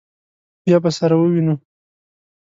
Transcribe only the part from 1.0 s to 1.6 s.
ووینو.